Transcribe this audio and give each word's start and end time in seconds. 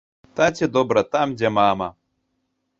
Таце 0.39 0.69
добра 0.77 1.03
там, 1.17 1.37
дзе 1.41 1.53
мама. 1.61 1.91